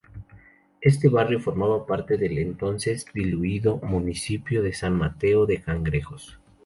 Este 0.81 1.09
barrio 1.09 1.39
formaba 1.39 1.85
parte 1.85 2.17
del 2.17 2.39
entonces 2.39 3.05
diluido 3.13 3.77
municipio 3.83 4.63
de 4.63 4.73
San 4.73 4.97
Mateo 4.97 5.45
de 5.45 5.61
Cangrejos. 5.61 6.39